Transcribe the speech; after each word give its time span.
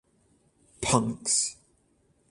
Punks! 0.81 1.55